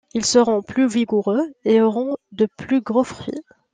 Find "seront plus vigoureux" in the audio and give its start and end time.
0.25-1.53